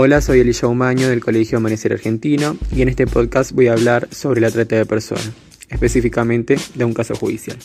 Hola, 0.00 0.20
soy 0.20 0.38
Elisha 0.38 0.68
Umaño 0.68 1.08
del 1.08 1.18
Colegio 1.18 1.58
Amanecer 1.58 1.92
Argentino 1.92 2.56
y 2.72 2.82
en 2.82 2.88
este 2.88 3.08
podcast 3.08 3.50
voy 3.50 3.66
a 3.66 3.72
hablar 3.72 4.06
sobre 4.12 4.40
la 4.40 4.48
trata 4.48 4.76
de 4.76 4.86
personas, 4.86 5.32
específicamente 5.70 6.56
de 6.76 6.84
un 6.84 6.94
caso 6.94 7.16
judicial. 7.16 7.56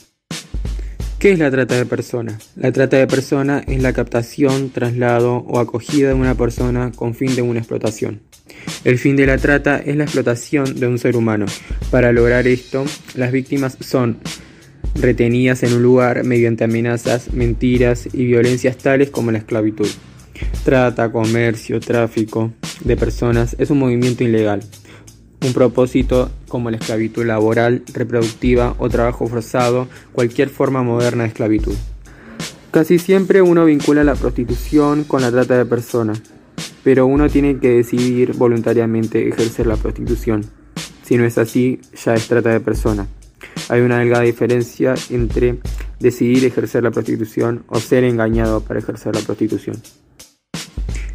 ¿Qué 1.19 1.33
es 1.33 1.37
la 1.37 1.51
trata 1.51 1.75
de 1.75 1.85
personas? 1.85 2.49
La 2.55 2.71
trata 2.71 2.97
de 2.97 3.05
personas 3.05 3.63
es 3.67 3.83
la 3.83 3.93
captación, 3.93 4.71
traslado 4.71 5.45
o 5.47 5.59
acogida 5.59 6.07
de 6.07 6.15
una 6.15 6.33
persona 6.33 6.91
con 6.95 7.13
fin 7.13 7.35
de 7.35 7.43
una 7.43 7.59
explotación. 7.59 8.21
El 8.83 8.97
fin 8.97 9.15
de 9.15 9.27
la 9.27 9.37
trata 9.37 9.77
es 9.77 9.95
la 9.95 10.05
explotación 10.05 10.79
de 10.79 10.87
un 10.87 10.97
ser 10.97 11.15
humano. 11.15 11.45
Para 11.91 12.11
lograr 12.11 12.47
esto, 12.47 12.83
las 13.13 13.31
víctimas 13.31 13.77
son 13.79 14.17
retenidas 14.95 15.61
en 15.61 15.73
un 15.73 15.83
lugar 15.83 16.23
mediante 16.23 16.63
amenazas, 16.63 17.31
mentiras 17.31 18.09
y 18.11 18.25
violencias 18.25 18.75
tales 18.75 19.11
como 19.11 19.31
la 19.31 19.37
esclavitud. 19.37 19.87
Trata, 20.63 21.11
comercio, 21.11 21.79
tráfico 21.79 22.51
de 22.83 22.97
personas 22.97 23.55
es 23.59 23.69
un 23.69 23.79
movimiento 23.79 24.23
ilegal. 24.23 24.63
Un 25.45 25.53
propósito 25.53 26.31
como 26.47 26.71
la 26.71 26.77
esclavitud 26.77 27.25
laboral, 27.25 27.83
reproductiva 27.93 28.75
o 28.77 28.89
trabajo 28.89 29.27
forzado, 29.27 29.87
cualquier 30.13 30.49
forma 30.49 30.83
moderna 30.83 31.23
de 31.23 31.29
esclavitud. 31.29 31.75
Casi 32.71 32.97
siempre 32.97 33.41
uno 33.41 33.65
vincula 33.65 34.03
la 34.03 34.15
prostitución 34.15 35.03
con 35.03 35.21
la 35.21 35.31
trata 35.31 35.57
de 35.57 35.65
personas, 35.65 36.21
pero 36.83 37.05
uno 37.05 37.29
tiene 37.29 37.59
que 37.59 37.69
decidir 37.69 38.33
voluntariamente 38.33 39.27
ejercer 39.27 39.67
la 39.67 39.75
prostitución. 39.75 40.45
Si 41.03 41.17
no 41.17 41.25
es 41.25 41.37
así, 41.37 41.81
ya 42.03 42.15
es 42.15 42.27
trata 42.27 42.49
de 42.49 42.61
personas. 42.61 43.07
Hay 43.69 43.81
una 43.81 43.99
delgada 43.99 44.23
diferencia 44.23 44.95
entre 45.09 45.59
decidir 45.99 46.45
ejercer 46.45 46.83
la 46.83 46.91
prostitución 46.91 47.63
o 47.67 47.79
ser 47.79 48.03
engañado 48.05 48.61
para 48.61 48.79
ejercer 48.79 49.15
la 49.15 49.21
prostitución. 49.21 49.75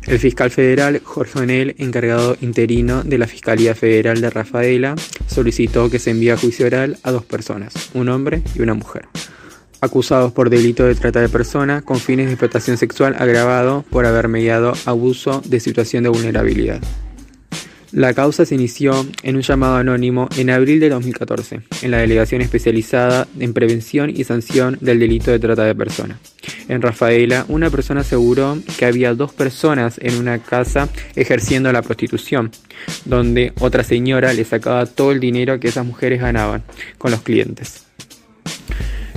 El 0.08 0.18
fiscal 0.18 0.50
federal 0.50 1.02
Jorge 1.04 1.38
Onel, 1.38 1.74
encargado 1.76 2.34
interino 2.40 3.02
de 3.02 3.18
la 3.18 3.26
Fiscalía 3.26 3.74
Federal 3.74 4.22
de 4.22 4.30
Rafaela, 4.30 4.94
solicitó 5.26 5.90
que 5.90 5.98
se 5.98 6.12
envíe 6.12 6.30
a 6.30 6.38
juicio 6.38 6.64
oral 6.64 6.96
a 7.02 7.10
dos 7.10 7.26
personas, 7.26 7.90
un 7.92 8.08
hombre 8.08 8.42
y 8.54 8.62
una 8.62 8.72
mujer, 8.72 9.06
acusados 9.82 10.32
por 10.32 10.48
delito 10.48 10.84
de 10.84 10.94
trata 10.94 11.20
de 11.20 11.28
persona 11.28 11.82
con 11.82 12.00
fines 12.00 12.24
de 12.24 12.32
explotación 12.32 12.78
sexual 12.78 13.16
agravado 13.18 13.84
por 13.90 14.06
haber 14.06 14.28
mediado 14.28 14.72
abuso 14.86 15.42
de 15.44 15.60
situación 15.60 16.04
de 16.04 16.08
vulnerabilidad. 16.08 16.80
La 17.92 18.12
causa 18.12 18.44
se 18.44 18.54
inició 18.54 19.06
en 19.22 19.36
un 19.36 19.42
llamado 19.42 19.76
anónimo 19.76 20.28
en 20.36 20.50
abril 20.50 20.78
de 20.78 20.90
2014, 20.90 21.60
en 21.80 21.90
la 21.90 21.98
Delegación 21.98 22.42
Especializada 22.42 23.26
en 23.40 23.54
Prevención 23.54 24.10
y 24.10 24.24
Sanción 24.24 24.76
del 24.82 24.98
Delito 24.98 25.30
de 25.30 25.38
Trata 25.38 25.64
de 25.64 25.74
Personas. 25.74 26.18
En 26.68 26.82
Rafaela, 26.82 27.46
una 27.48 27.70
persona 27.70 28.02
aseguró 28.02 28.58
que 28.78 28.84
había 28.84 29.14
dos 29.14 29.32
personas 29.32 29.98
en 30.02 30.16
una 30.16 30.38
casa 30.38 30.90
ejerciendo 31.16 31.72
la 31.72 31.80
prostitución, 31.80 32.50
donde 33.06 33.54
otra 33.58 33.82
señora 33.82 34.34
le 34.34 34.44
sacaba 34.44 34.84
todo 34.84 35.12
el 35.12 35.20
dinero 35.20 35.58
que 35.58 35.68
esas 35.68 35.86
mujeres 35.86 36.20
ganaban 36.20 36.64
con 36.98 37.10
los 37.10 37.22
clientes. 37.22 37.86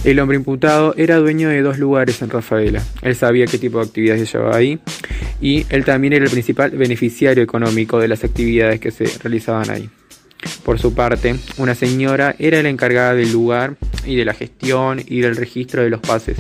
El 0.04 0.20
hombre 0.20 0.38
imputado 0.38 0.96
era 0.98 1.18
dueño 1.18 1.50
de 1.50 1.62
dos 1.62 1.78
lugares 1.78 2.22
en 2.24 2.30
Rafaela. 2.32 2.82
Él 3.04 3.16
sabía 3.16 3.46
qué 3.46 3.60
tipo 3.60 3.78
de 3.78 3.86
actividades 3.86 4.34
llevaba 4.34 4.56
ahí 4.56 4.80
y 5.42 5.66
él 5.70 5.84
también 5.84 6.14
era 6.14 6.26
el 6.26 6.32
principal 6.32 6.72
beneficiario 6.72 7.44
económico 7.44 8.00
de 8.00 8.08
las 8.08 8.24
actividades 8.24 8.80
que 8.80 8.92
se 8.92 9.06
realizaban 9.20 9.70
ahí. 9.70 9.90
Por 10.64 10.80
su 10.80 10.94
parte, 10.94 11.36
una 11.58 11.76
señora 11.76 12.36
era 12.40 12.64
la 12.64 12.70
encargada 12.70 13.14
del 13.14 13.32
lugar 13.32 13.76
y 14.06 14.16
de 14.16 14.26
la 14.26 14.34
gestión 14.34 15.02
y 15.06 15.22
del 15.22 15.36
registro 15.36 15.84
de 15.84 15.90
los 15.90 16.00
pases. 16.00 16.38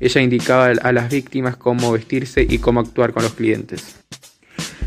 Ella 0.00 0.20
indicaba 0.20 0.66
a 0.66 0.92
las 0.92 1.10
víctimas 1.10 1.56
cómo 1.56 1.90
vestirse 1.92 2.46
y 2.48 2.58
cómo 2.58 2.78
actuar 2.80 3.12
con 3.12 3.24
los 3.24 3.34
clientes. 3.34 3.96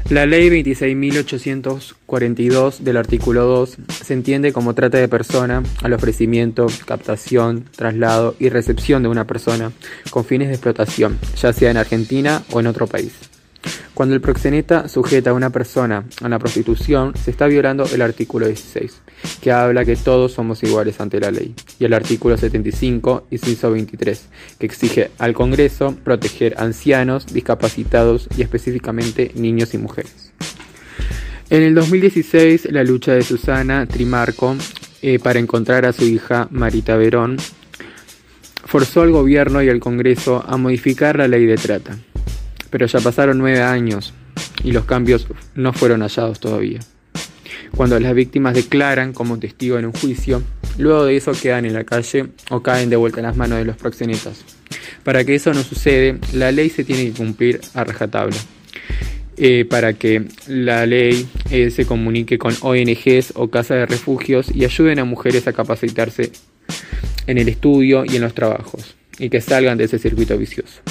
La 0.10 0.26
ley 0.26 0.50
26.842 0.50 2.80
del 2.80 2.98
artículo 2.98 3.46
2 3.46 3.78
se 4.04 4.14
entiende 4.14 4.52
como 4.52 4.76
trata 4.76 4.98
de 4.98 5.08
persona 5.08 5.64
al 5.84 5.94
ofrecimiento, 5.94 6.68
captación, 6.86 7.64
traslado 7.74 8.36
y 8.38 8.50
recepción 8.50 9.04
de 9.04 9.10
una 9.10 9.26
persona 9.26 9.72
con 10.10 10.26
fines 10.26 10.50
de 10.50 10.56
explotación, 10.56 11.18
ya 11.38 11.54
sea 11.54 11.72
en 11.72 11.78
Argentina 11.78 12.44
o 12.52 12.60
en 12.60 12.68
otro 12.68 12.88
país. 12.88 13.31
Cuando 13.94 14.16
el 14.16 14.22
proxeneta 14.22 14.88
sujeta 14.88 15.30
a 15.30 15.34
una 15.34 15.52
persona 15.52 16.06
a 16.22 16.30
la 16.30 16.40
prostitución, 16.40 17.14
se 17.16 17.30
está 17.30 17.48
violando 17.48 17.86
el 17.94 18.02
artículo 18.02 18.48
16, 18.48 19.02
que 19.42 19.52
habla 19.52 19.86
que 19.86 19.96
todos 19.96 20.32
somos 20.32 20.64
iguales 20.64 21.00
ante 21.00 21.20
la 21.20 21.30
ley, 21.30 21.54
y 21.78 21.86
el 21.86 21.94
artículo 21.94 22.38
75, 22.38 23.28
inciso 23.30 23.72
23, 23.72 24.28
que 24.58 24.66
exige 24.66 25.12
al 25.20 25.34
Congreso 25.34 25.96
proteger 26.04 26.56
ancianos, 26.58 27.28
discapacitados 27.28 28.28
y 28.36 28.42
específicamente 28.42 29.32
niños 29.36 29.74
y 29.74 29.78
mujeres. 29.78 30.32
En 31.50 31.64
el 31.64 31.76
2016, 31.76 32.70
la 32.72 32.84
lucha 32.84 33.14
de 33.14 33.24
Susana 33.24 33.86
Trimarco 33.86 34.56
eh, 35.02 35.20
para 35.20 35.40
encontrar 35.40 35.86
a 35.86 35.94
su 35.94 36.06
hija 36.06 36.48
Marita 36.50 36.96
Verón 36.96 37.38
forzó 38.64 39.02
al 39.02 39.12
gobierno 39.12 39.62
y 39.62 39.70
al 39.70 39.80
Congreso 39.80 40.44
a 40.48 40.56
modificar 40.56 41.18
la 41.18 41.28
ley 41.28 41.46
de 41.46 41.58
trata 41.58 41.98
pero 42.72 42.88
ya 42.88 43.00
pasaron 43.00 43.38
nueve 43.38 43.62
años 43.62 44.14
y 44.64 44.72
los 44.72 44.86
cambios 44.86 45.28
no 45.54 45.74
fueron 45.74 46.02
hallados 46.02 46.40
todavía. 46.40 46.80
Cuando 47.76 48.00
las 48.00 48.16
víctimas 48.16 48.56
declaran 48.56 49.14
como 49.14 49.38
testigo 49.38 49.78
en 49.78 49.86
un 49.86 49.94
juicio, 49.94 50.42
luego 50.78 51.06
de 51.06 51.18
eso 51.18 51.34
quedan 51.34 51.66
en 51.66 51.74
la 51.74 51.84
calle 51.84 52.28
o 52.50 52.62
caen 52.64 52.90
de 52.90 52.96
vuelta 52.96 53.20
en 53.20 53.28
las 53.28 53.38
manos 53.38 53.60
de 53.60 53.66
los 53.66 53.78
proxenetas. 53.78 54.44
Para 55.04 55.24
que 55.24 55.36
eso 55.36 55.54
no 55.54 55.62
sucede, 55.64 56.20
la 56.34 56.52
ley 56.52 56.70
se 56.70 56.84
tiene 56.84 57.06
que 57.06 57.18
cumplir 57.18 57.62
a 57.74 57.84
rajatabla. 57.84 58.38
Eh, 59.38 59.66
para 59.66 59.94
que 59.94 60.26
la 60.48 60.86
ley 60.86 61.28
eh, 61.50 61.72
se 61.72 61.86
comunique 61.86 62.38
con 62.38 62.54
ONGs 62.62 63.34
o 63.36 63.50
casas 63.50 63.78
de 63.78 63.86
refugios 63.86 64.54
y 64.54 64.66
ayuden 64.66 65.00
a 65.00 65.06
mujeres 65.06 65.48
a 65.48 65.54
capacitarse 65.54 66.32
en 67.26 67.38
el 67.38 67.48
estudio 67.50 68.04
y 68.06 68.18
en 68.18 68.22
los 68.22 68.34
trabajos 68.34 68.96
y 69.18 69.30
que 69.30 69.42
salgan 69.42 69.78
de 69.78 69.86
ese 69.86 69.98
circuito 70.00 70.38
vicioso. 70.38 70.82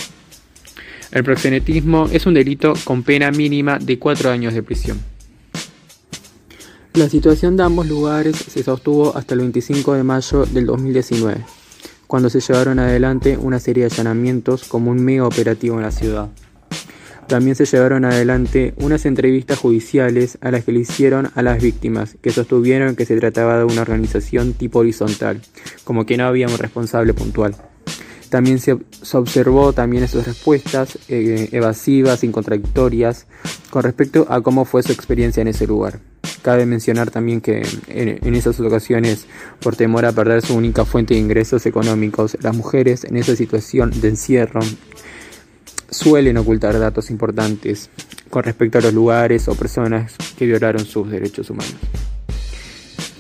El 1.13 1.25
proxenetismo 1.25 2.09
es 2.13 2.27
un 2.27 2.35
delito 2.35 2.73
con 2.85 3.03
pena 3.03 3.33
mínima 3.33 3.79
de 3.81 3.99
cuatro 3.99 4.31
años 4.31 4.55
de 4.55 4.63
prisión. 4.63 5.01
La 6.95 7.09
situación 7.09 7.57
de 7.57 7.65
ambos 7.65 7.89
lugares 7.89 8.37
se 8.37 8.63
sostuvo 8.63 9.17
hasta 9.17 9.35
el 9.35 9.41
25 9.41 9.95
de 9.95 10.05
mayo 10.05 10.47
del 10.47 10.67
2019, 10.67 11.45
cuando 12.07 12.31
se 12.31 12.41
llevaron 12.41 12.79
adelante 12.79 13.37
una 13.37 13.59
serie 13.59 13.85
de 13.85 13.91
allanamientos 13.93 14.65
como 14.65 14.93
un 14.93 15.05
mega 15.05 15.27
operativo 15.27 15.77
en 15.77 15.83
la 15.83 15.91
ciudad. 15.91 16.29
También 17.27 17.55
se 17.57 17.65
llevaron 17.65 18.05
adelante 18.05 18.75
unas 18.77 19.07
entrevistas 19.07 19.59
judiciales 19.59 20.39
a 20.41 20.51
las 20.51 20.65
que 20.65 20.73
le 20.73 20.81
hicieron 20.81 21.31
a 21.35 21.43
las 21.43 21.63
víctimas, 21.63 22.17
que 22.21 22.31
sostuvieron 22.31 22.97
que 22.97 23.07
se 23.07 23.17
trataba 23.19 23.59
de 23.59 23.65
una 23.65 23.83
organización 23.83 24.53
tipo 24.53 24.81
horizontal, 24.81 25.41
como 25.85 26.07
que 26.07 26.17
no 26.17 26.25
había 26.25 26.49
un 26.49 26.59
responsable 26.59 27.15
puntual. 27.15 27.55
También 28.31 28.61
se, 28.61 28.79
observó 29.13 29.73
también 29.73 30.05
esas 30.05 30.27
respuestas 30.27 30.99
eh, 31.09 31.49
evasivas, 31.53 32.25
incontradictorias, 32.25 33.27
con 33.71 33.83
respecto 33.83 34.27
a 34.31 34.41
cómo 34.41 34.65
fue 34.65 34.83
su 34.83 34.93
experiencia 34.93 35.41
en 35.41 35.49
ese 35.49 35.67
lugar. 35.67 35.99
Cabe 36.43 36.65
mencionar 36.65 37.11
también 37.11 37.41
que 37.41 37.63
en, 37.89 38.19
en, 38.23 38.35
esas 38.35 38.59
ocasiones, 38.61 39.27
por 39.61 39.77
temor 39.77 40.07
a 40.07 40.13
perder 40.13 40.43
su 40.43 40.55
única 40.55 40.85
fuente 40.85 41.15
de 41.15 41.21
ingresos 41.21 41.67
económicos, 41.67 42.39
las 42.41 42.57
mujeres 42.57 43.05
en 43.05 43.17
esa 43.17 43.37
situación 43.37 43.91
de 44.01 44.09
encierro 44.09 44.61
suelen 45.91 46.37
ocultar 46.39 46.79
datos 46.79 47.11
importantes 47.11 47.91
con 48.31 48.45
respecto 48.45 48.79
a 48.79 48.81
los 48.81 48.95
lugares 48.95 49.49
o 49.49 49.55
personas 49.55 50.15
que 50.39 50.47
violaron 50.47 50.85
sus 50.85 51.11
derechos 51.11 51.51
humanos. 51.51 51.75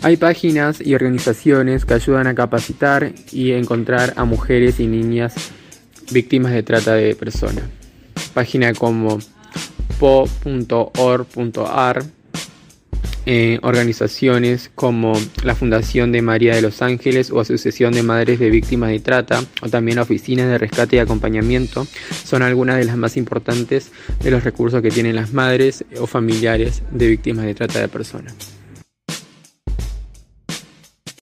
Hay 0.02 0.16
páginas 0.16 0.80
y 0.80 0.94
organizaciones 0.94 1.84
que 1.84 1.92
ayudan 1.92 2.26
a 2.26 2.34
capacitar 2.34 3.12
y 3.32 3.52
encontrar 3.52 4.14
a 4.16 4.24
mujeres 4.24 4.80
y 4.80 4.86
niñas 4.86 5.34
víctimas 6.10 6.52
de 6.52 6.62
trata 6.62 6.94
de 6.94 7.14
personas. 7.14 7.64
Páginas 8.32 8.78
como 8.78 9.18
po.org.ar, 9.98 12.02
eh, 13.26 13.58
organizaciones 13.62 14.70
como 14.74 15.12
la 15.44 15.54
Fundación 15.54 16.12
de 16.12 16.22
María 16.22 16.54
de 16.54 16.62
los 16.62 16.80
Ángeles 16.80 17.30
o 17.30 17.38
Asociación 17.38 17.92
de 17.92 18.02
Madres 18.02 18.38
de 18.38 18.48
Víctimas 18.48 18.88
de 18.88 19.00
Trata, 19.00 19.44
o 19.60 19.68
también 19.68 19.98
oficinas 19.98 20.48
de 20.48 20.56
rescate 20.56 20.96
y 20.96 21.00
acompañamiento, 21.00 21.86
son 22.24 22.40
algunas 22.40 22.78
de 22.78 22.84
las 22.84 22.96
más 22.96 23.18
importantes 23.18 23.90
de 24.22 24.30
los 24.30 24.44
recursos 24.44 24.80
que 24.80 24.90
tienen 24.90 25.16
las 25.16 25.34
madres 25.34 25.84
o 26.00 26.06
familiares 26.06 26.82
de 26.90 27.08
víctimas 27.08 27.44
de 27.44 27.54
trata 27.54 27.80
de 27.80 27.88
personas. 27.88 28.59